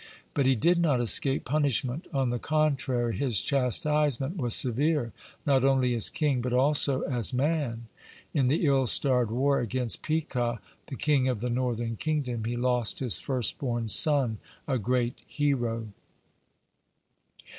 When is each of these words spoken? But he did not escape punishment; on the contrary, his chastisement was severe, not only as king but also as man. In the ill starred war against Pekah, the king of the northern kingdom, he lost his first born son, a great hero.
But 0.33 0.47
he 0.47 0.55
did 0.55 0.79
not 0.79 0.99
escape 0.99 1.45
punishment; 1.45 2.07
on 2.11 2.31
the 2.31 2.39
contrary, 2.39 3.15
his 3.15 3.39
chastisement 3.39 4.35
was 4.35 4.55
severe, 4.55 5.13
not 5.45 5.63
only 5.63 5.93
as 5.93 6.09
king 6.09 6.41
but 6.41 6.53
also 6.53 7.01
as 7.03 7.35
man. 7.35 7.85
In 8.33 8.47
the 8.47 8.65
ill 8.65 8.87
starred 8.87 9.29
war 9.29 9.59
against 9.59 10.01
Pekah, 10.01 10.59
the 10.87 10.95
king 10.95 11.27
of 11.27 11.39
the 11.39 11.51
northern 11.51 11.97
kingdom, 11.97 12.45
he 12.45 12.57
lost 12.57 12.97
his 12.97 13.19
first 13.19 13.59
born 13.59 13.87
son, 13.89 14.39
a 14.67 14.79
great 14.79 15.19
hero. 15.27 15.89